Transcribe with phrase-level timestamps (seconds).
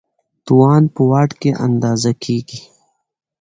[0.45, 2.61] توان په واټ کې اندازه کېږي.